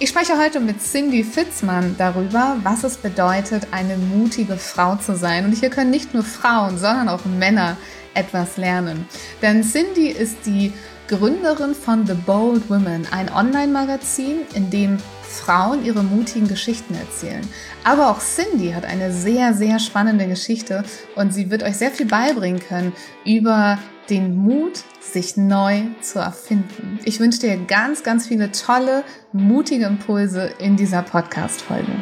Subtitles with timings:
[0.00, 5.44] Ich spreche heute mit Cindy Fitzmann darüber, was es bedeutet, eine mutige Frau zu sein.
[5.44, 7.76] Und hier können nicht nur Frauen, sondern auch Männer
[8.14, 9.08] etwas lernen.
[9.42, 10.72] Denn Cindy ist die
[11.08, 17.42] Gründerin von The Bold Women, ein Online-Magazin, in dem Frauen ihre mutigen Geschichten erzählen.
[17.82, 20.84] Aber auch Cindy hat eine sehr, sehr spannende Geschichte
[21.16, 22.92] und sie wird euch sehr viel beibringen können
[23.24, 23.78] über
[24.10, 26.98] den Mut, sich neu zu erfinden.
[27.04, 31.92] Ich wünsche dir ganz, ganz viele tolle, mutige Impulse in dieser Podcast-Folge.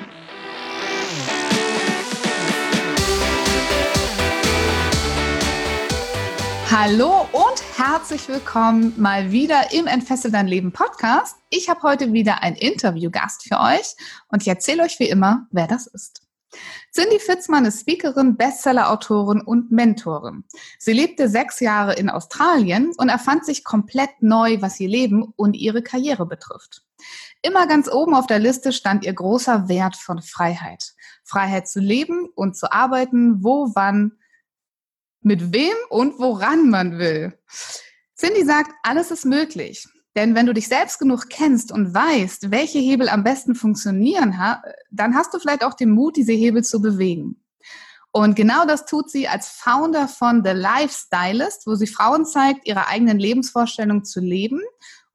[6.70, 11.36] Hallo und herzlich willkommen mal wieder im Entfessel dein Leben Podcast.
[11.48, 13.94] Ich habe heute wieder einen Interviewgast für euch
[14.28, 16.25] und ich erzähle euch wie immer, wer das ist.
[16.92, 20.44] Cindy Fitzmann ist Speakerin, Bestseller-Autorin und Mentorin.
[20.78, 25.54] Sie lebte sechs Jahre in Australien und erfand sich komplett neu, was ihr Leben und
[25.54, 26.82] ihre Karriere betrifft.
[27.42, 30.94] Immer ganz oben auf der Liste stand ihr großer Wert von Freiheit.
[31.24, 34.12] Freiheit zu leben und zu arbeiten, wo, wann,
[35.20, 37.38] mit wem und woran man will.
[38.16, 39.86] Cindy sagt, alles ist möglich.
[40.16, 44.34] Denn wenn du dich selbst genug kennst und weißt, welche Hebel am besten funktionieren,
[44.90, 47.42] dann hast du vielleicht auch den Mut, diese Hebel zu bewegen.
[48.12, 52.88] Und genau das tut sie als Founder von The Lifestylist, wo sie Frauen zeigt, ihre
[52.88, 54.62] eigenen Lebensvorstellungen zu leben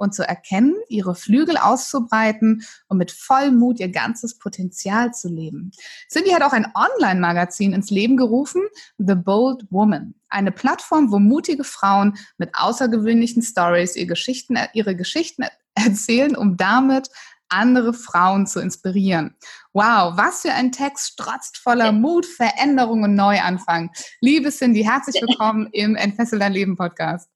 [0.01, 5.71] und zu erkennen, ihre Flügel auszubreiten und mit Vollmut ihr ganzes Potenzial zu leben.
[6.09, 8.63] Cindy hat auch ein Online-Magazin ins Leben gerufen,
[8.97, 10.15] The Bold Woman.
[10.27, 15.43] Eine Plattform, wo mutige Frauen mit außergewöhnlichen Stories ihre Geschichten, ihre Geschichten
[15.75, 17.09] erzählen, um damit
[17.51, 19.35] andere Frauen zu inspirieren.
[19.73, 23.91] Wow, was für ein Text strotzt voller Mut, Veränderung und Neuanfang.
[24.21, 27.29] Liebe Cindy, herzlich willkommen im Entfessel dein Leben Podcast.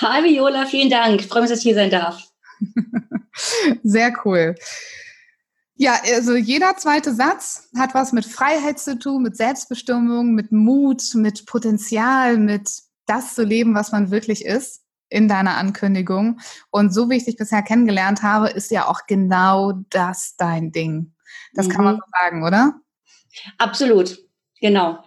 [0.00, 1.20] Hi Viola, vielen Dank.
[1.20, 2.22] Ich freue mich, dass ich hier sein darf.
[3.82, 4.54] Sehr cool.
[5.76, 11.14] Ja, also jeder zweite Satz hat was mit Freiheit zu tun, mit Selbstbestimmung, mit Mut,
[11.14, 12.70] mit Potenzial, mit
[13.06, 16.40] das zu leben, was man wirklich ist in deiner Ankündigung.
[16.70, 21.12] Und so wie ich dich bisher kennengelernt habe, ist ja auch genau das dein Ding.
[21.52, 21.72] Das mhm.
[21.72, 21.98] kann man mhm.
[21.98, 22.74] so sagen, oder?
[23.58, 24.18] Absolut,
[24.60, 25.04] genau.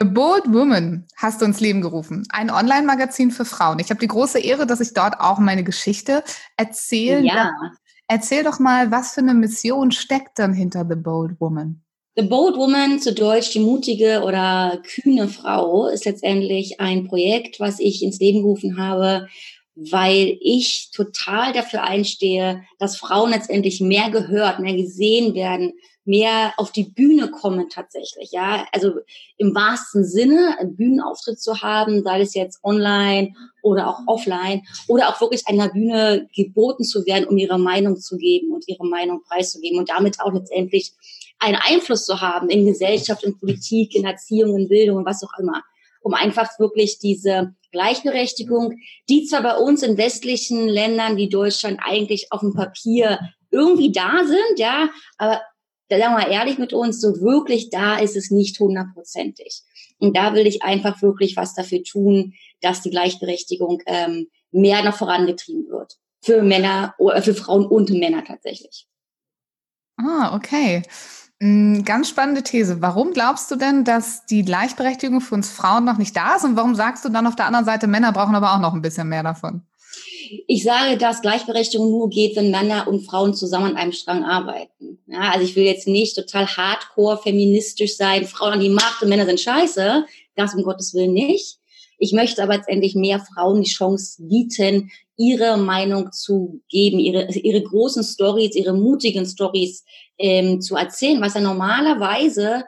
[0.00, 2.26] The Bold Woman hast du ins Leben gerufen.
[2.30, 3.78] Ein Online-Magazin für Frauen.
[3.78, 6.24] Ich habe die große Ehre, dass ich dort auch meine Geschichte
[6.56, 7.34] erzählen ja.
[7.34, 7.76] darf.
[8.08, 11.83] Erzähl doch mal, was für eine Mission steckt dann hinter The Bold Woman?
[12.16, 17.80] The Bold Woman, zu Deutsch die mutige oder kühne Frau, ist letztendlich ein Projekt, was
[17.80, 19.26] ich ins Leben gerufen habe,
[19.74, 25.72] weil ich total dafür einstehe, dass Frauen letztendlich mehr gehört, mehr gesehen werden,
[26.04, 28.64] mehr auf die Bühne kommen tatsächlich, ja.
[28.70, 28.92] Also
[29.36, 33.32] im wahrsten Sinne einen Bühnenauftritt zu haben, sei es jetzt online
[33.62, 38.18] oder auch offline oder auch wirklich einer Bühne geboten zu werden, um ihre Meinung zu
[38.18, 40.92] geben und ihre Meinung preiszugeben und damit auch letztendlich
[41.38, 45.38] einen Einfluss zu haben in Gesellschaft, in Politik, in Erziehung, in Bildung und was auch
[45.38, 45.62] immer,
[46.00, 48.78] um einfach wirklich diese Gleichberechtigung,
[49.08, 53.18] die zwar bei uns in westlichen Ländern wie Deutschland eigentlich auf dem Papier
[53.50, 55.40] irgendwie da sind, ja, aber
[55.88, 59.62] da sagen wir mal ehrlich mit uns, so wirklich da ist es nicht hundertprozentig.
[59.98, 64.96] Und da will ich einfach wirklich was dafür tun, dass die Gleichberechtigung ähm, mehr noch
[64.96, 65.98] vorangetrieben wird.
[66.22, 68.86] Für Männer, oder für Frauen und Männer tatsächlich.
[69.96, 70.82] Ah, okay.
[71.44, 72.80] Hm, ganz spannende These.
[72.80, 76.44] Warum glaubst du denn, dass die Gleichberechtigung für uns Frauen noch nicht da ist?
[76.46, 78.80] Und warum sagst du dann auf der anderen Seite, Männer brauchen aber auch noch ein
[78.80, 79.60] bisschen mehr davon?
[80.48, 85.00] Ich sage, dass Gleichberechtigung nur geht, wenn Männer und Frauen zusammen an einem Strang arbeiten.
[85.06, 89.10] Ja, also ich will jetzt nicht total hardcore feministisch sein, Frauen an die Macht und
[89.10, 90.06] Männer sind scheiße.
[90.36, 91.58] Das um Gottes Willen nicht.
[91.98, 97.62] Ich möchte aber letztendlich mehr Frauen die Chance bieten, ihre Meinung zu geben, ihre, ihre
[97.62, 99.84] großen Stories, ihre mutigen Stories
[100.18, 102.64] ähm, zu erzählen, was ja normalerweise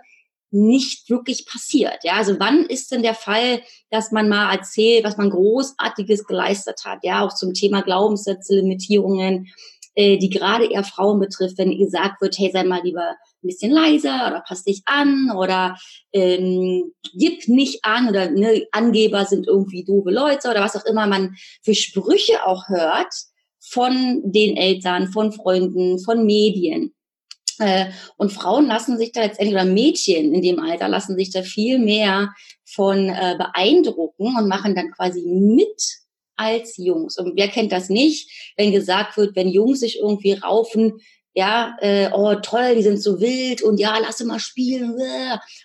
[0.51, 1.99] nicht wirklich passiert.
[2.03, 6.83] Ja, also wann ist denn der Fall, dass man mal erzählt, was man Großartiges geleistet
[6.85, 7.01] hat?
[7.03, 9.49] Ja, auch zum Thema Glaubenssätze, Limitierungen,
[9.97, 13.73] äh, die gerade eher Frauen betrifft, wenn gesagt wird, hey, sei mal lieber ein bisschen
[13.73, 15.77] leiser oder pass dich an oder
[16.13, 21.07] ähm, gib nicht an oder ne, Angeber sind irgendwie doofe Leute oder was auch immer
[21.07, 23.13] man für Sprüche auch hört
[23.59, 26.95] von den Eltern, von Freunden, von Medien.
[27.59, 27.87] Äh,
[28.19, 31.79] und Frauen lassen sich da letztendlich, oder Mädchen in dem Alter lassen sich da viel
[31.79, 32.35] mehr
[32.65, 36.06] von äh, beeindrucken und machen dann quasi mit
[36.37, 37.19] als Jungs.
[37.19, 41.01] Und wer kennt das nicht, wenn gesagt wird, wenn Jungs sich irgendwie raufen,
[41.35, 44.97] ja, äh, oh toll, die sind so wild und ja, lass mal spielen.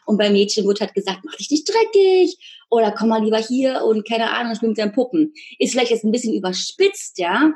[0.05, 2.37] Und bei Mädchen wird halt gesagt, mach dich nicht dreckig
[2.69, 5.33] oder komm mal lieber hier und keine Ahnung, spiel mit deinen Puppen.
[5.59, 7.53] Ist vielleicht jetzt ein bisschen überspitzt, ja,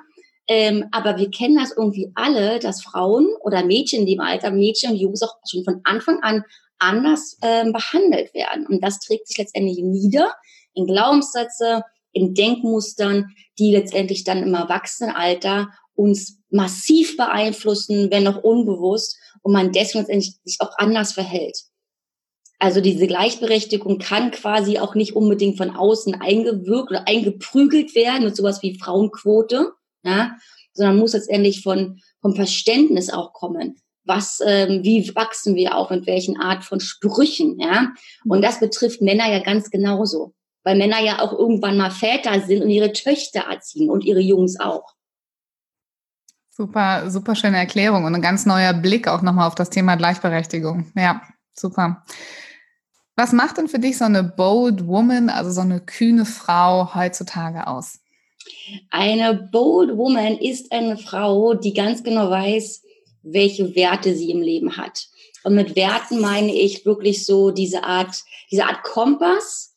[0.47, 4.91] ähm, aber wir kennen das irgendwie alle, dass Frauen oder Mädchen in dem Alter, Mädchen
[4.91, 6.43] und Jungs auch schon von Anfang an
[6.77, 8.67] anders ähm, behandelt werden.
[8.67, 10.33] Und das trägt sich letztendlich nieder
[10.73, 11.83] in Glaubenssätze,
[12.15, 19.71] in Denkmustern, die letztendlich dann im Erwachsenenalter uns massiv beeinflussen, wenn noch unbewusst, und man
[19.71, 21.57] deswegen letztendlich sich auch anders verhält.
[22.57, 28.35] Also diese Gleichberechtigung kann quasi auch nicht unbedingt von außen eingewirkt oder eingeprügelt werden mit
[28.35, 29.73] sowas wie Frauenquote,
[30.03, 30.35] ja,
[30.73, 33.75] sondern muss letztendlich von, vom Verständnis auch kommen.
[34.05, 37.93] Was, ähm, wie wachsen wir auch, mit welchen Art von Sprüchen, ja.
[38.25, 40.34] Und das betrifft Männer ja ganz genauso.
[40.65, 44.59] Weil Männer ja auch irgendwann mal Väter sind und ihre Töchter erziehen und ihre Jungs
[44.59, 44.95] auch.
[46.49, 50.91] Super, super schöne Erklärung und ein ganz neuer Blick auch nochmal auf das Thema Gleichberechtigung.
[50.95, 51.21] Ja,
[51.53, 52.03] super.
[53.15, 57.67] Was macht denn für dich so eine bold woman, also so eine kühne Frau heutzutage
[57.67, 57.99] aus?
[58.89, 62.83] Eine bold woman ist eine Frau, die ganz genau weiß,
[63.23, 65.07] welche Werte sie im Leben hat.
[65.43, 69.74] Und mit Werten meine ich wirklich so diese Art, diese Art Kompass.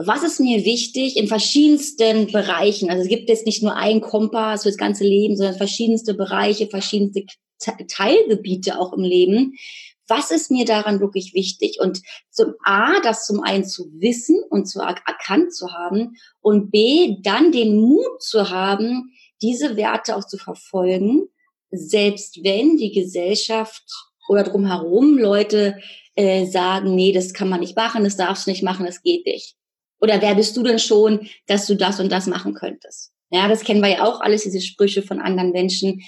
[0.00, 2.88] Was ist mir wichtig in verschiedensten Bereichen?
[2.88, 6.68] Also es gibt jetzt nicht nur einen Kompass für das ganze Leben, sondern verschiedenste Bereiche,
[6.68, 7.26] verschiedenste
[7.88, 9.54] Teilgebiete auch im Leben,
[10.08, 11.78] was ist mir daran wirklich wichtig?
[11.80, 12.00] Und
[12.30, 17.52] zum A, das zum einen zu wissen und zu erkannt zu haben und B, dann
[17.52, 19.12] den Mut zu haben,
[19.42, 21.28] diese Werte auch zu verfolgen,
[21.70, 23.84] selbst wenn die Gesellschaft
[24.28, 25.78] oder drumherum Leute
[26.14, 29.26] äh, sagen, nee, das kann man nicht machen, das darfst du nicht machen, das geht
[29.26, 29.57] nicht.
[30.00, 33.12] Oder wer bist du denn schon, dass du das und das machen könntest?
[33.30, 36.02] Ja, das kennen wir ja auch alles, diese Sprüche von anderen Menschen,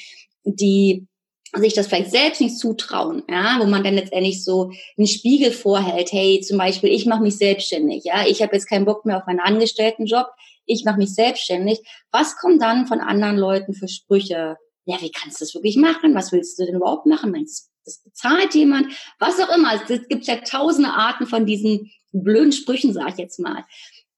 [0.45, 1.07] die
[1.55, 6.13] sich das vielleicht selbst nicht zutrauen, ja, wo man dann letztendlich so einen Spiegel vorhält,
[6.13, 9.27] hey, zum Beispiel, ich mache mich selbstständig, ja, ich habe jetzt keinen Bock mehr auf
[9.27, 10.29] meinen Angestelltenjob,
[10.67, 11.81] ich mache mich selbstständig.
[12.13, 14.57] Was kommen dann von anderen Leuten für Sprüche?
[14.85, 16.15] Ja, wie kannst du das wirklich machen?
[16.15, 17.33] Was willst du denn überhaupt machen?
[17.33, 18.93] Meinst du, das bezahlt jemand?
[19.19, 19.75] Was auch immer.
[19.75, 23.65] Es gibt ja tausende Arten von diesen blöden Sprüchen, sage ich jetzt mal.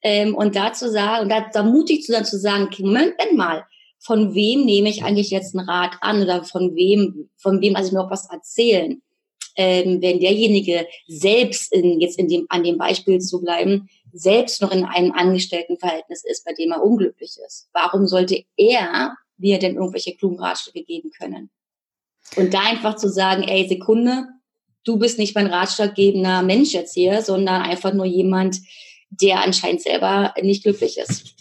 [0.02, 3.64] Ähm, und dazu sagen, und da, da mutig zu sein, zu sagen, Moment mal,
[4.00, 7.88] von wem nehme ich eigentlich jetzt einen Rat an oder von wem, von wem lasse
[7.88, 9.00] ich mir auch was erzählen.
[9.54, 14.72] Ähm, wenn derjenige selbst in, jetzt in dem, an dem Beispiel zu bleiben, selbst noch
[14.72, 17.68] in einem Angestelltenverhältnis ist, bei dem er unglücklich ist.
[17.72, 21.50] Warum sollte er mir denn irgendwelche klugen Ratschläge geben können?
[22.36, 24.24] Und da einfach zu sagen, ey, Sekunde,
[24.84, 28.58] du bist nicht mein ratschlaggebender Mensch jetzt hier, sondern einfach nur jemand,
[29.10, 31.34] der anscheinend selber nicht glücklich ist.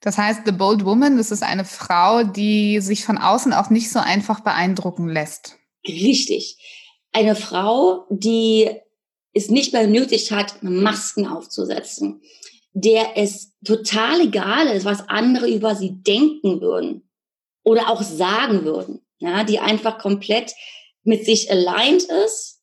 [0.00, 3.90] Das heißt, The Bold Woman, das ist eine Frau, die sich von außen auch nicht
[3.90, 5.58] so einfach beeindrucken lässt.
[5.86, 6.58] Richtig.
[7.12, 8.68] Eine Frau, die
[9.32, 12.20] es nicht mehr nötig hat, Masken aufzusetzen,
[12.72, 17.08] der es total egal ist, was andere über sie denken würden
[17.62, 20.52] oder auch sagen würden, ja, die einfach komplett
[21.04, 22.60] mit sich aligned ist,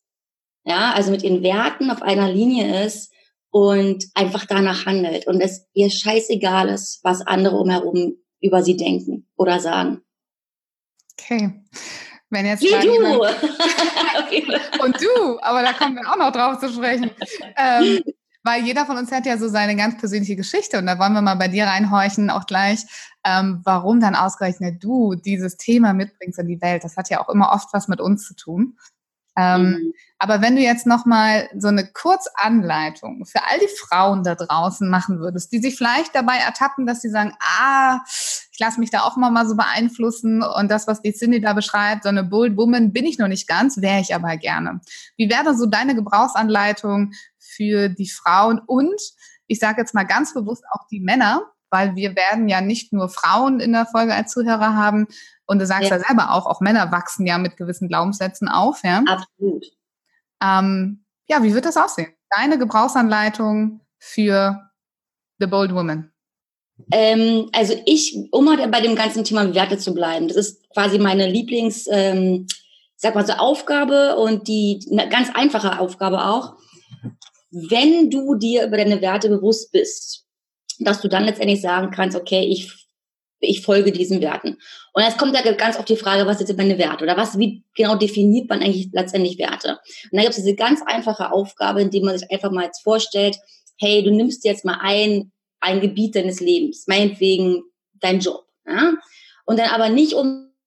[0.64, 3.12] ja, also mit ihren Werten auf einer Linie ist
[3.50, 9.28] und einfach danach handelt und es ihr scheißegal ist, was andere umherum über sie denken
[9.36, 10.02] oder sagen.
[11.18, 11.62] Okay.
[12.30, 13.24] Wenn jetzt Wie du!
[14.84, 17.10] und du, aber da kommen wir auch noch drauf zu sprechen.
[17.56, 18.02] Ähm,
[18.42, 21.22] weil jeder von uns hat ja so seine ganz persönliche Geschichte und da wollen wir
[21.22, 22.84] mal bei dir reinhorchen, auch gleich,
[23.24, 26.84] ähm, warum dann ausgerechnet du dieses Thema mitbringst in die Welt.
[26.84, 28.76] Das hat ja auch immer oft was mit uns zu tun.
[29.36, 29.92] Ähm, mhm.
[30.18, 35.20] Aber wenn du jetzt nochmal so eine Kurzanleitung für all die Frauen da draußen machen
[35.20, 38.00] würdest, die sich vielleicht dabei ertappen, dass sie sagen, ah,
[38.52, 41.52] ich lasse mich da auch mal, mal so beeinflussen und das, was die Cindy da
[41.52, 44.80] beschreibt, so eine Bold Woman bin ich noch nicht ganz, wäre ich aber gerne.
[45.16, 47.12] Wie wäre so deine Gebrauchsanleitung
[47.60, 49.00] für die Frauen und
[49.46, 53.08] ich sage jetzt mal ganz bewusst auch die Männer, weil wir werden ja nicht nur
[53.08, 55.08] Frauen in der Folge als Zuhörer haben,
[55.50, 55.96] und du sagst ja.
[55.96, 58.84] ja, selber auch, auch Männer wachsen ja mit gewissen Glaubenssätzen auf.
[58.84, 59.02] Ja?
[59.04, 59.66] Absolut.
[60.40, 62.14] Ähm, ja, wie wird das aussehen?
[62.30, 64.70] Deine Gebrauchsanleitung für
[65.40, 66.12] The Bold Woman.
[66.92, 71.00] Ähm, also ich, um mal bei dem ganzen Thema Werte zu bleiben, das ist quasi
[71.00, 72.46] meine Lieblings, ähm,
[72.94, 76.58] sag mal so Aufgabe und die ganz einfache Aufgabe auch.
[77.50, 80.26] Wenn du dir über deine Werte bewusst bist,
[80.78, 82.80] dass du dann letztendlich sagen kannst, okay, ich
[83.40, 84.58] ich folge diesen Werten.
[84.92, 87.64] Und jetzt kommt da ganz oft die Frage, was sind meine Werte oder was, wie
[87.74, 89.78] genau definiert man eigentlich letztendlich Werte?
[90.10, 92.82] Und da gibt es diese ganz einfache Aufgabe, in die man sich einfach mal jetzt
[92.82, 93.36] vorstellt,
[93.78, 97.62] hey, du nimmst jetzt mal ein, ein Gebiet deines Lebens, meinetwegen
[97.94, 98.94] dein Job, ja?
[99.46, 100.14] Und dann aber nicht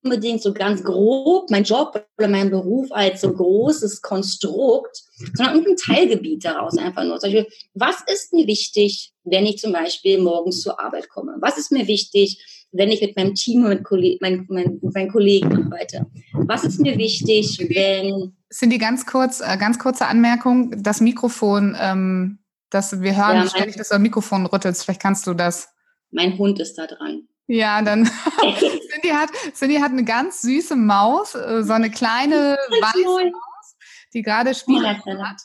[0.03, 5.01] unbedingt so ganz grob mein Job oder mein Beruf als so großes Konstrukt,
[5.33, 7.19] sondern irgendein Teilgebiet daraus einfach nur.
[7.19, 11.35] Zum Beispiel, was ist mir wichtig, wenn ich zum Beispiel morgens zur Arbeit komme?
[11.39, 15.11] Was ist mir wichtig, wenn ich mit meinem Team, mit, Kolleg mein, mein, mit meinen
[15.11, 16.07] Kollegen arbeite?
[16.33, 18.35] Was ist mir wichtig, wenn...
[18.49, 23.47] Sind die ganz kurz, äh, ganz kurze Anmerkung, das Mikrofon, ähm, das wir hören ja,
[23.47, 24.83] ständig, dass du am Mikrofon rüttelst.
[24.83, 25.69] Vielleicht kannst du das.
[26.11, 27.27] Mein Hund ist da dran.
[27.47, 28.09] Ja, dann
[28.93, 33.75] Cindy hat, Cindy hat eine ganz süße Maus, äh, so eine kleine weiße Maus,
[34.13, 35.41] die gerade Spiele hat.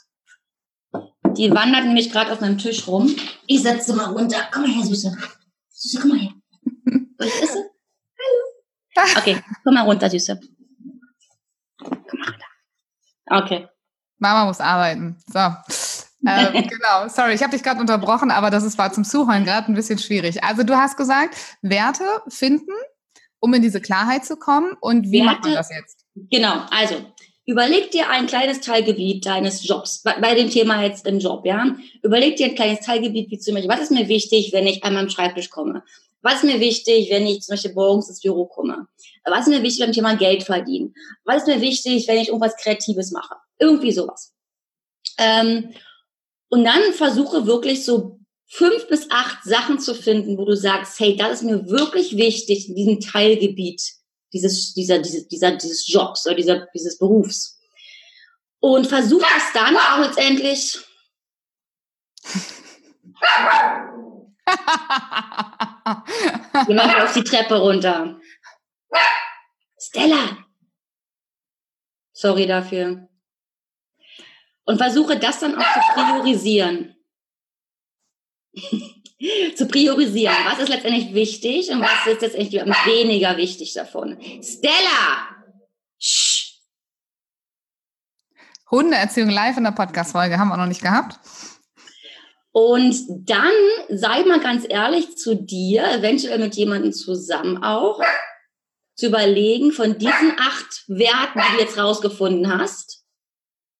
[1.37, 3.15] Die wandert nämlich gerade auf meinem Tisch rum.
[3.47, 4.49] Ich setze mal runter.
[4.53, 5.17] Komm mal her, Süße.
[5.71, 6.33] Süße, komm mal her.
[7.19, 7.65] Was ist sie?
[8.97, 9.09] Hallo.
[9.19, 10.41] Okay, komm mal runter, Süße.
[11.79, 13.45] Komm mal runter.
[13.45, 13.69] Okay.
[14.19, 15.17] Mama muss arbeiten.
[15.27, 15.39] So.
[15.39, 19.71] ähm, genau, sorry, ich habe dich gerade unterbrochen, aber das ist, war zum Zuhören gerade
[19.71, 20.43] ein bisschen schwierig.
[20.43, 22.73] Also du hast gesagt, Werte finden,
[23.41, 24.73] um in diese Klarheit zu kommen.
[24.81, 26.05] Und wie macht man das jetzt?
[26.15, 26.97] Genau, also
[27.47, 31.77] überleg dir ein kleines Teilgebiet deines Jobs, bei, bei, dem Thema jetzt im Job, ja.
[32.03, 34.95] Überleg dir ein kleines Teilgebiet, wie zum Beispiel, was ist mir wichtig, wenn ich an
[34.95, 35.83] meinem Schreibtisch komme?
[36.21, 38.89] Was ist mir wichtig, wenn ich zum Beispiel morgens ins Büro komme?
[39.25, 40.95] Was ist mir wichtig beim Thema Geld verdienen?
[41.25, 43.37] Was ist mir wichtig, wenn ich irgendwas Kreatives mache?
[43.59, 44.35] Irgendwie sowas.
[45.17, 45.73] Ähm,
[46.49, 48.18] und dann versuche wirklich so
[48.49, 52.69] fünf bis acht Sachen zu finden, wo du sagst, hey, das ist mir wirklich wichtig
[52.69, 53.83] in diesem Teilgebiet
[54.33, 57.61] dieses, dieser, dieses, dieser, dieses Jobs oder dieser, dieses Berufs.
[58.61, 60.79] Und versuche es dann auch letztendlich.
[66.67, 68.19] Wir machen auf die Treppe runter.
[69.79, 70.39] Stella!
[72.13, 73.09] Sorry dafür
[74.69, 76.95] und versuche das dann auch zu priorisieren.
[79.57, 80.37] Zu priorisieren.
[80.47, 84.19] Was ist letztendlich wichtig und was ist letztendlich weniger wichtig davon?
[84.43, 85.29] Stella!
[85.99, 86.55] Shh.
[88.71, 91.19] Hundeerziehung live in der Podcast-Folge haben wir noch nicht gehabt.
[92.53, 93.53] Und dann
[93.89, 98.01] sei mal ganz ehrlich zu dir, eventuell mit jemandem zusammen auch,
[98.95, 103.05] zu überlegen von diesen acht Werten, die du jetzt rausgefunden hast,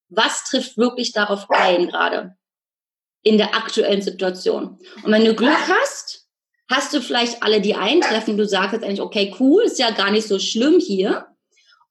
[0.09, 2.38] was trifft wirklich darauf ein gerade
[3.23, 4.79] in der aktuellen Situation.
[5.03, 6.27] Und wenn du Glück hast,
[6.71, 10.11] hast du vielleicht alle, die eintreffen, du sagst jetzt eigentlich, okay, cool, ist ja gar
[10.11, 11.27] nicht so schlimm hier.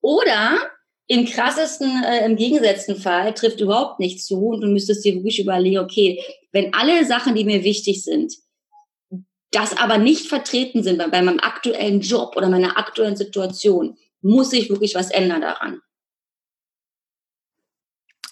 [0.01, 0.59] Oder
[1.07, 5.39] im krassesten, äh, im gegensätzten Fall trifft überhaupt nichts zu und du müsstest dir wirklich
[5.39, 8.33] überlegen, okay, wenn alle Sachen, die mir wichtig sind,
[9.51, 14.51] das aber nicht vertreten sind bei, bei meinem aktuellen Job oder meiner aktuellen Situation, muss
[14.51, 15.81] ich wirklich was ändern daran.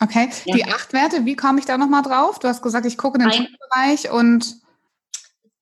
[0.02, 0.56] Okay, ja.
[0.56, 2.40] die acht Werte, wie komme ich da nochmal drauf?
[2.40, 4.58] Du hast gesagt, ich gucke in den Bereich und.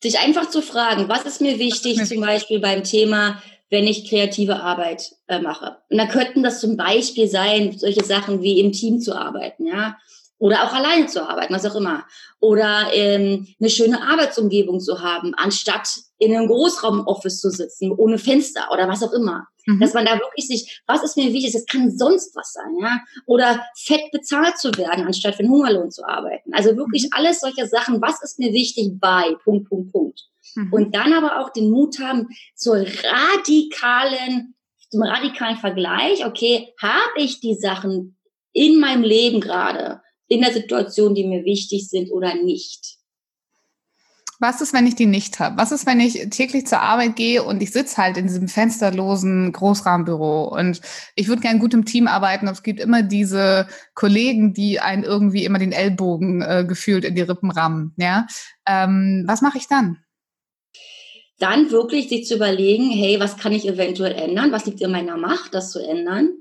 [0.02, 3.88] Sich einfach zu fragen, was ist mir wichtig, ist mir zum Beispiel beim Thema, wenn
[3.88, 5.78] ich kreative Arbeit äh, mache.
[5.90, 9.98] Und da könnten das zum Beispiel sein, solche Sachen wie im Team zu arbeiten, ja.
[10.40, 12.06] Oder auch alleine zu arbeiten, was auch immer.
[12.40, 15.88] Oder ähm, eine schöne Arbeitsumgebung zu haben, anstatt
[16.18, 19.48] in einem Großraumoffice zu sitzen, ohne Fenster oder was auch immer.
[19.66, 19.80] Mhm.
[19.80, 23.00] Dass man da wirklich sich, was ist mir wichtig, das kann sonst was sein, ja.
[23.26, 26.54] Oder fett bezahlt zu werden, anstatt für einen Hungerlohn zu arbeiten.
[26.54, 27.10] Also wirklich mhm.
[27.14, 30.28] alles solche Sachen, was ist mir wichtig bei, Punkt, Punkt, Punkt.
[30.56, 30.74] Mhm.
[30.74, 34.56] Und dann aber auch den Mut haben zur radikalen,
[34.90, 38.18] zum radikalen Vergleich, okay, habe ich die Sachen
[38.52, 42.98] in meinem Leben gerade, in der Situation, die mir wichtig sind oder nicht?
[44.44, 45.58] Was ist, wenn ich die nicht habe?
[45.58, 49.54] Was ist, wenn ich täglich zur Arbeit gehe und ich sitze halt in diesem fensterlosen
[49.54, 50.82] Großrahmenbüro und
[51.16, 55.04] ich würde gerne gut im Team arbeiten, aber es gibt immer diese Kollegen, die einen
[55.04, 57.94] irgendwie immer den Ellbogen äh, gefühlt in die Rippen rammen.
[57.96, 58.28] Ja?
[58.68, 60.00] Ähm, was mache ich dann?
[61.40, 64.52] Dann wirklich sich zu überlegen, hey, was kann ich eventuell ändern?
[64.52, 66.32] Was liegt in meiner Macht, das zu ändern?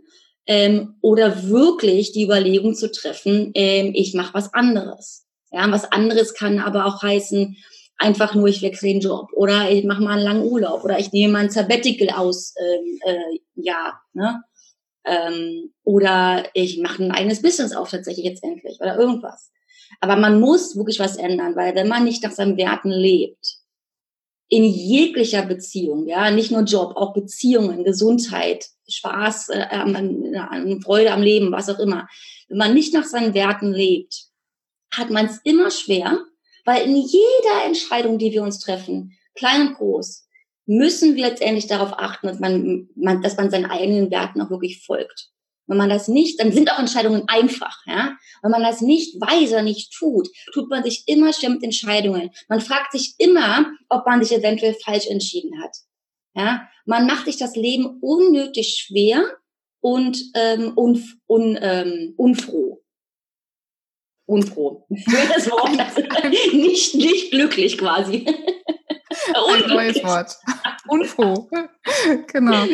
[0.46, 5.24] Ähm, oder wirklich die Überlegung zu treffen, ähm, ich mache was anderes.
[5.52, 7.56] Ja, was anderes kann aber auch heißen,
[7.98, 11.12] einfach nur, ich wechsle den Job oder ich mache mal einen langen Urlaub oder ich
[11.12, 14.42] nehme mal ein Sabbatical aus, ähm, äh, ja, ne?
[15.04, 19.50] Ähm, oder ich mache ein eigenes Business auf tatsächlich jetzt endlich oder irgendwas.
[20.00, 23.61] Aber man muss wirklich was ändern, weil wenn man nicht nach seinen Werten lebt,
[24.52, 31.22] in jeglicher Beziehung, ja, nicht nur Job, auch Beziehungen, Gesundheit, Spaß, äh, äh, Freude am
[31.22, 32.06] Leben, was auch immer.
[32.48, 34.26] Wenn man nicht nach seinen Werten lebt,
[34.94, 36.18] hat man es immer schwer,
[36.66, 40.28] weil in jeder Entscheidung, die wir uns treffen, klein und groß,
[40.66, 44.84] müssen wir letztendlich darauf achten, dass man, man, dass man seinen eigenen Werten auch wirklich
[44.84, 45.30] folgt.
[45.66, 48.16] Wenn man das nicht, dann sind auch Entscheidungen einfach, ja.
[48.42, 52.30] Wenn man das nicht weiß oder nicht tut, tut man sich immer schwer mit Entscheidungen.
[52.48, 55.76] Man fragt sich immer, ob man sich eventuell falsch entschieden hat.
[56.34, 59.22] Ja, man macht sich das Leben unnötig schwer
[59.80, 62.82] und ähm, un, un, ähm, unfroh.
[64.26, 64.86] Unfroh.
[65.34, 65.72] Das Wort.
[66.52, 68.24] nicht, nicht glücklich quasi.
[69.34, 70.36] Ein neues Wort.
[70.88, 71.50] Unfroh.
[72.32, 72.66] genau.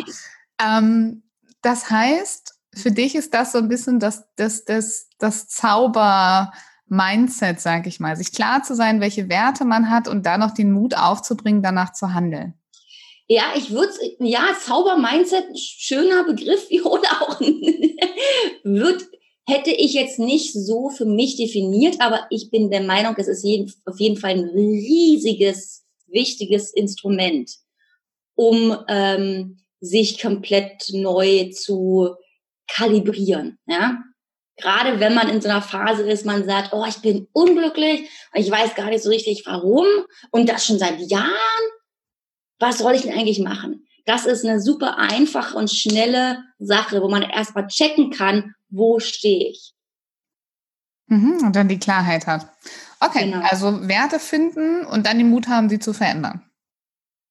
[0.61, 1.23] Ähm,
[1.61, 7.87] das heißt, für dich ist das so ein bisschen das, das, das, das Zauber-Mindset, sag
[7.87, 8.15] ich mal.
[8.15, 11.93] Sich klar zu sein, welche Werte man hat und dann noch den Mut aufzubringen, danach
[11.93, 12.53] zu handeln.
[13.27, 17.39] Ja, ich würde, ja, Zauber-Mindset, schöner Begriff, oder auch,
[18.63, 19.03] wird,
[19.47, 23.43] hätte ich jetzt nicht so für mich definiert, aber ich bin der Meinung, es ist
[23.43, 27.51] jeden, auf jeden Fall ein riesiges, wichtiges Instrument,
[28.35, 32.15] um ähm, sich komplett neu zu
[32.69, 34.03] kalibrieren, ja.
[34.57, 38.41] Gerade wenn man in so einer Phase ist, man sagt, oh, ich bin unglücklich und
[38.41, 39.85] ich weiß gar nicht so richtig warum
[40.31, 41.29] und das schon seit Jahren.
[42.59, 43.85] Was soll ich denn eigentlich machen?
[44.05, 49.49] Das ist eine super einfache und schnelle Sache, wo man erstmal checken kann, wo stehe
[49.49, 49.73] ich.
[51.07, 52.47] Mhm, und dann die Klarheit hat.
[52.99, 53.45] Okay, genau.
[53.49, 56.43] also Werte finden und dann den Mut haben, sie zu verändern.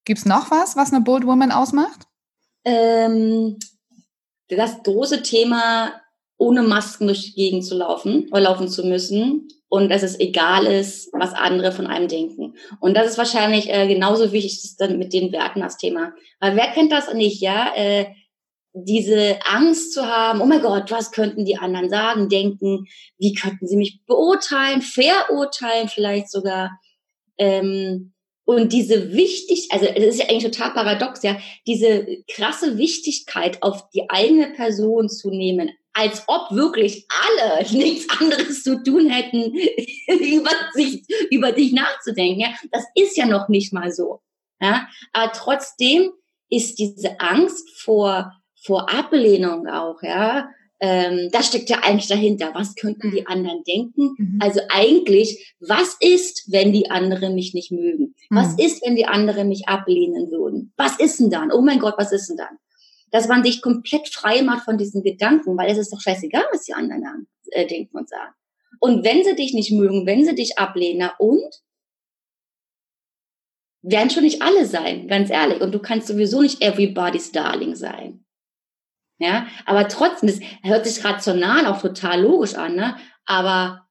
[0.05, 2.07] Gibt es noch was, was eine Bold Woman ausmacht?
[2.65, 3.59] Ähm,
[4.57, 5.93] das große Thema,
[6.39, 10.67] ohne Masken durch die Gegend zu laufen oder laufen zu müssen und dass es egal
[10.67, 12.55] ist, was andere von einem denken.
[12.81, 16.13] Und das ist wahrscheinlich äh, genauso wichtig dann mit den Werten das Thema.
[16.41, 17.75] Weil wer kennt das nicht, ja?
[17.75, 18.07] Äh,
[18.73, 22.87] diese Angst zu haben, oh mein Gott, was könnten die anderen sagen, denken,
[23.19, 26.79] wie könnten sie mich beurteilen, verurteilen vielleicht sogar.
[27.39, 28.13] Ähm,
[28.49, 33.91] und diese wichtig, also das ist ja eigentlich total paradox, ja, diese krasse Wichtigkeit auf
[33.91, 39.53] die eigene Person zu nehmen, als ob wirklich alle nichts anderes zu tun hätten,
[40.09, 42.41] über, sich, über dich nachzudenken.
[42.41, 42.49] Ja?
[42.73, 44.21] Das ist ja noch nicht mal so.
[44.63, 44.89] Ja?
[45.13, 46.11] Aber trotzdem
[46.49, 50.49] ist diese Angst vor, vor Ablehnung auch, ja,
[50.81, 52.53] ähm, das steckt ja eigentlich dahinter.
[52.55, 54.15] Was könnten die anderen denken?
[54.17, 54.39] Mhm.
[54.41, 58.15] Also eigentlich, was ist, wenn die anderen mich nicht mögen?
[58.31, 58.59] Was mhm.
[58.61, 60.73] ist, wenn die anderen mich ablehnen würden?
[60.77, 61.53] Was ist denn dann?
[61.53, 62.59] Oh mein Gott, was ist denn dann?
[63.11, 66.65] Dass man sich komplett frei macht von diesen Gedanken, weil es ist doch scheißegal, was
[66.65, 68.35] die anderen äh, denken und sagen.
[68.81, 71.63] Und wenn sie dich nicht mögen, wenn sie dich ablehnen, na und?
[73.83, 75.61] Werden schon nicht alle sein, ganz ehrlich.
[75.61, 78.25] Und du kannst sowieso nicht everybody's darling sein.
[79.19, 82.97] Ja, aber trotzdem, das hört sich rational auch total logisch an, ne?
[83.27, 83.87] Aber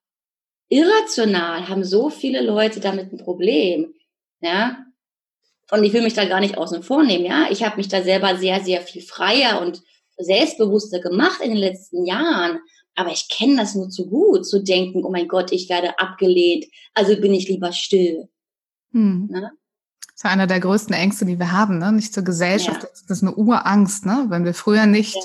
[0.70, 3.94] irrational haben so viele Leute damit ein Problem,
[4.40, 4.78] ja?
[5.70, 7.48] Und ich will mich da gar nicht außen vor nehmen, ja?
[7.52, 9.82] Ich habe mich da selber sehr, sehr viel freier und
[10.18, 12.60] selbstbewusster gemacht in den letzten Jahren.
[12.96, 16.66] Aber ich kenne das nur zu gut, zu denken, oh mein Gott, ich werde abgelehnt,
[16.94, 18.30] also bin ich lieber still.
[18.92, 19.28] Hm.
[19.30, 19.52] Ne?
[20.18, 21.92] Das ist einer der größten Ängste, die wir haben, ne?
[21.92, 22.90] Nicht zur Gesellschaft, ja.
[22.90, 24.26] das ist eine Urangst, ne?
[24.30, 25.22] Wenn wir früher nicht ja.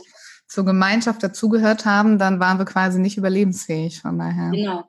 [0.46, 4.50] zur Gemeinschaft dazugehört haben, dann waren wir quasi nicht überlebensfähig, von daher.
[4.50, 4.84] Genau.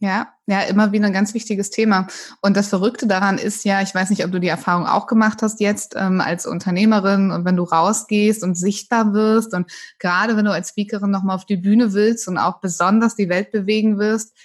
[0.00, 2.08] Ja, ja, immer wieder ein ganz wichtiges Thema.
[2.42, 5.40] Und das Verrückte daran ist ja, ich weiß nicht, ob du die Erfahrung auch gemacht
[5.40, 10.44] hast jetzt ähm, als Unternehmerin und wenn du rausgehst und sichtbar wirst und gerade wenn
[10.44, 14.36] du als Speakerin nochmal auf die Bühne willst und auch besonders die Welt bewegen wirst,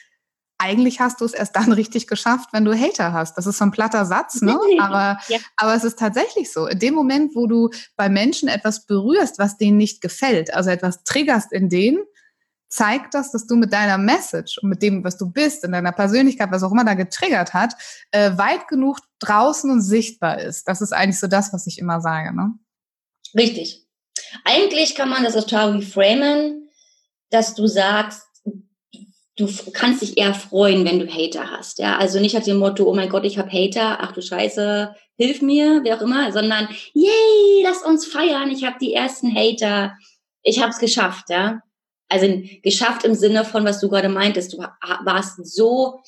[0.61, 3.35] eigentlich hast du es erst dann richtig geschafft, wenn du Hater hast.
[3.37, 4.59] Das ist so ein platter Satz, ne?
[4.79, 5.39] Aber, ja.
[5.57, 6.67] aber es ist tatsächlich so.
[6.67, 11.03] In dem Moment, wo du bei Menschen etwas berührst, was denen nicht gefällt, also etwas
[11.03, 11.99] triggerst in denen,
[12.69, 15.91] zeigt das, dass du mit deiner Message und mit dem, was du bist, in deiner
[15.91, 17.73] Persönlichkeit, was auch immer da getriggert hat,
[18.11, 20.67] äh, weit genug draußen und sichtbar ist.
[20.67, 22.35] Das ist eigentlich so das, was ich immer sage.
[22.35, 22.53] Ne?
[23.35, 23.87] Richtig.
[24.45, 26.69] Eigentlich kann man das total reframen,
[27.29, 28.23] dass du sagst,
[29.37, 31.79] du kannst dich eher freuen, wenn du Hater hast.
[31.79, 34.93] Ja, also nicht nach dem Motto, oh mein Gott, ich habe Hater, ach du Scheiße,
[35.17, 39.93] hilf mir, wer auch immer, sondern yay, lass uns feiern, ich habe die ersten Hater,
[40.43, 41.61] ich habe es geschafft, ja.
[42.09, 42.27] Also
[42.61, 46.01] geschafft im Sinne von, was du gerade meintest, du warst so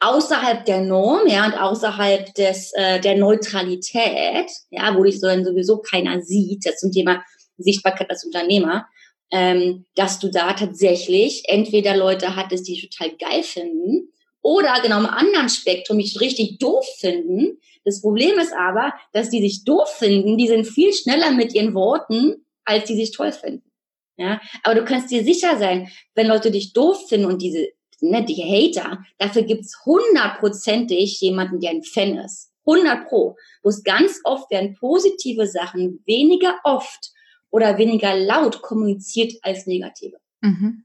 [0.00, 5.46] außerhalb der Norm, ja, und außerhalb des äh, der Neutralität, ja, wo dich so dann
[5.46, 7.22] sowieso keiner sieht, das zum Thema
[7.56, 8.86] Sichtbarkeit als Unternehmer
[9.30, 14.12] ähm, dass du da tatsächlich entweder Leute hattest, die total geil finden,
[14.44, 17.58] oder genau im anderen Spektrum mich richtig doof finden.
[17.84, 21.74] Das Problem ist aber, dass die sich doof finden, die sind viel schneller mit ihren
[21.74, 23.70] Worten, als die sich toll finden.
[24.16, 27.68] Ja, aber du kannst dir sicher sein, wenn Leute dich doof finden und diese,
[28.00, 32.52] ne, die Hater, dafür gibt's hundertprozentig jemanden, der ein Fan ist.
[32.66, 33.36] 100 Pro.
[33.62, 37.12] Wo es ganz oft werden positive Sachen weniger oft
[37.54, 40.16] oder weniger laut kommuniziert als negative.
[40.40, 40.84] Mhm.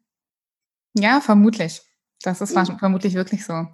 [0.94, 1.82] Ja, vermutlich.
[2.22, 2.78] Das ist mhm.
[2.78, 3.66] vermutlich wirklich so.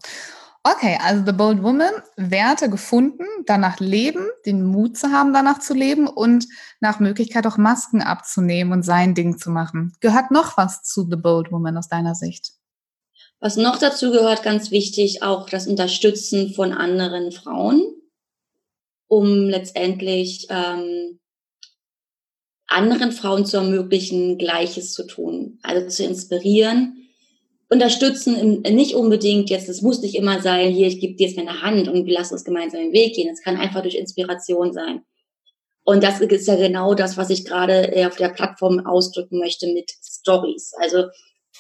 [0.63, 5.73] Okay, also The Bold Woman, Werte gefunden, danach leben, den Mut zu haben, danach zu
[5.73, 6.47] leben und
[6.79, 9.91] nach Möglichkeit auch Masken abzunehmen und sein Ding zu machen.
[9.99, 12.53] Gehört noch was zu The Bold Woman aus deiner Sicht?
[13.41, 17.83] Was noch dazu gehört, ganz wichtig, auch das Unterstützen von anderen Frauen,
[19.07, 21.19] um letztendlich ähm,
[22.75, 27.05] anderen Frauen zu ermöglichen, Gleiches zu tun, also zu inspirieren,
[27.69, 31.61] unterstützen, nicht unbedingt jetzt, es muss nicht immer sein, hier, ich gebe dir jetzt meine
[31.61, 33.29] Hand und wir lassen uns gemeinsam den Weg gehen.
[33.31, 35.01] Es kann einfach durch Inspiration sein.
[35.83, 39.67] Und das ist ja genau das, was ich gerade äh, auf der Plattform ausdrücken möchte
[39.67, 40.73] mit Stories.
[40.79, 41.05] Also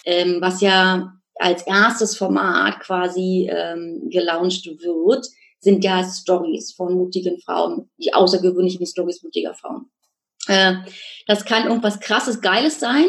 [0.05, 5.27] ähm, was ja als erstes Format quasi ähm, gelauncht wird,
[5.59, 9.89] sind ja Stories von mutigen Frauen, die außergewöhnlichen Stories mutiger Frauen.
[10.47, 10.75] Äh,
[11.27, 13.05] das kann irgendwas krasses, geiles sein,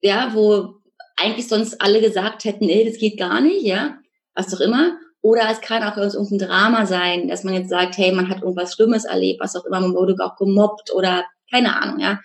[0.00, 0.76] ja, wo
[1.16, 3.98] eigentlich sonst alle gesagt hätten, ey, das geht gar nicht, ja,
[4.34, 4.98] was doch immer.
[5.20, 8.74] Oder es kann auch irgendein Drama sein, dass man jetzt sagt, hey, man hat irgendwas
[8.74, 12.20] Schlimmes erlebt, was auch immer, man wurde auch gemobbt oder keine Ahnung, ja.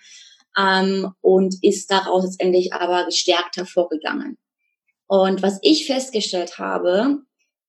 [0.58, 4.36] Ähm, und ist daraus letztendlich aber gestärkt hervorgegangen.
[5.06, 7.18] Und was ich festgestellt habe,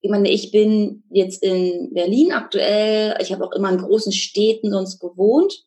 [0.02, 4.72] ich meine, ich bin jetzt in Berlin aktuell, ich habe auch immer in großen Städten
[4.72, 5.66] sonst gewohnt,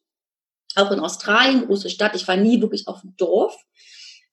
[0.77, 3.57] auch in Australien, große Stadt, ich war nie wirklich auf dem Dorf.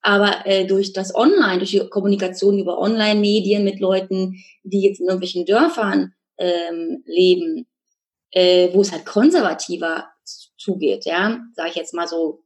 [0.02, 5.08] Aber äh, durch das Online, durch die Kommunikation über Online-Medien mit Leuten, die jetzt in
[5.08, 7.68] irgendwelchen Dörfern ähm, leben,
[8.32, 10.08] äh, wo es halt konservativer
[10.58, 12.44] zugeht, ja, sage ich jetzt mal so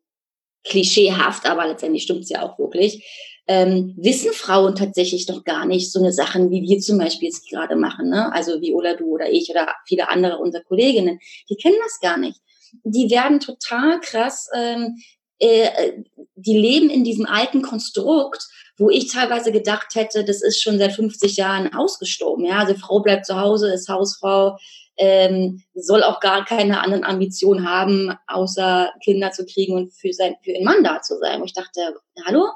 [0.64, 3.06] klischeehaft, aber letztendlich stimmt es ja auch wirklich,
[3.48, 7.50] ähm, wissen Frauen tatsächlich doch gar nicht so eine Sachen, wie wir zum Beispiel jetzt
[7.50, 8.32] gerade machen, ne?
[8.32, 12.18] Also wie Ola, du oder ich oder viele andere unserer Kolleginnen, die kennen das gar
[12.18, 12.40] nicht.
[12.84, 14.98] Die werden total krass ähm,
[15.40, 16.04] äh,
[16.36, 20.94] die leben in diesem alten Konstrukt, wo ich teilweise gedacht hätte, das ist schon seit
[20.94, 22.46] 50 Jahren ausgestorben.
[22.46, 24.58] Ja, also Frau bleibt zu Hause, ist Hausfrau,
[24.98, 30.36] ähm, soll auch gar keine anderen Ambitionen haben, außer Kinder zu kriegen und für sein
[30.44, 31.42] für ihren Mann da zu sein.
[31.42, 32.48] Und ich dachte, hallo,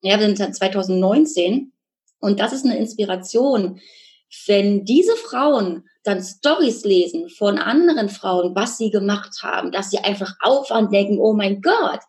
[0.00, 1.72] ja, wir sind 2019
[2.18, 3.80] und das ist eine Inspiration.
[4.46, 9.98] Wenn diese Frauen dann Stories lesen von anderen Frauen, was sie gemacht haben, dass sie
[9.98, 12.00] einfach aufwand denken, oh mein Gott,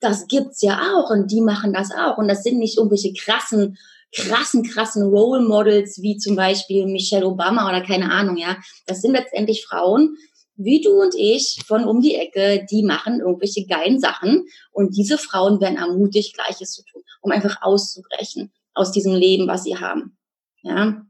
[0.00, 2.18] das gibt's ja auch und die machen das auch.
[2.18, 3.78] Und das sind nicht irgendwelche krassen,
[4.14, 8.56] krassen, krassen Role Models wie zum Beispiel Michelle Obama oder keine Ahnung, ja.
[8.86, 10.16] Das sind letztendlich Frauen,
[10.56, 15.18] wie du und ich von um die Ecke, die machen irgendwelche geilen Sachen und diese
[15.18, 20.16] Frauen werden ermutigt, Gleiches zu tun, um einfach auszubrechen aus diesem Leben, was sie haben.
[20.62, 21.02] Ja.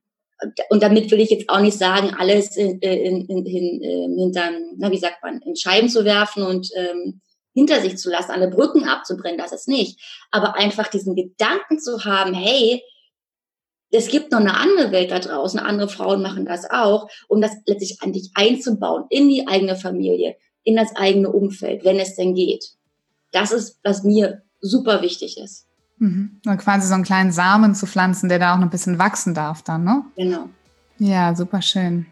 [0.70, 4.54] Und damit will ich jetzt auch nicht sagen, alles in, in, in, in, ähm, hintern,
[4.76, 7.20] na, wie sagt man, in Scheiben zu werfen und ähm,
[7.54, 10.00] hinter sich zu lassen, alle Brücken abzubrennen, das ist nicht.
[10.30, 12.82] Aber einfach diesen Gedanken zu haben, hey,
[13.90, 17.52] es gibt noch eine andere Welt da draußen, andere Frauen machen das auch, um das
[17.66, 22.34] letztlich an dich einzubauen, in die eigene Familie, in das eigene Umfeld, wenn es denn
[22.34, 22.64] geht.
[23.32, 25.66] Das ist, was mir super wichtig ist.
[26.02, 26.40] Mhm.
[26.44, 29.34] Und quasi so einen kleinen Samen zu pflanzen, der da auch noch ein bisschen wachsen
[29.34, 30.04] darf dann, ne?
[30.16, 30.48] Genau.
[30.98, 32.06] Ja, super schön.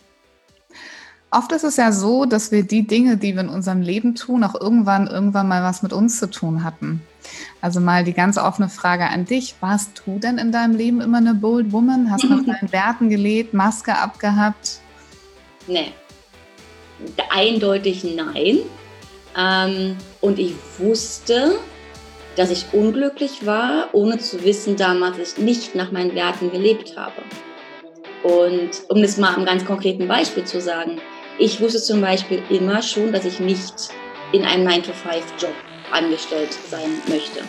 [1.33, 4.45] Oft ist es ja so, dass wir die Dinge, die wir in unserem Leben tun,
[4.45, 7.03] auch irgendwann, irgendwann mal was mit uns zu tun hatten.
[7.61, 9.57] Also mal die ganz offene Frage an dich.
[9.59, 12.13] Warst du denn in deinem Leben immer eine Bold Woman?
[12.13, 14.79] Hast du nach deinen Werten gelebt, Maske abgehabt?
[15.67, 15.93] Nee.
[17.29, 18.59] Eindeutig nein.
[19.37, 21.59] Ähm, und ich wusste,
[22.37, 26.97] dass ich unglücklich war, ohne zu wissen damals, dass ich nicht nach meinen Werten gelebt
[26.97, 27.23] habe.
[28.23, 31.01] Und um das mal am ganz konkreten Beispiel zu sagen,
[31.39, 33.75] ich wusste zum Beispiel immer schon, dass ich nicht
[34.33, 35.55] in einem 9-to-5-Job
[35.91, 37.41] angestellt sein möchte.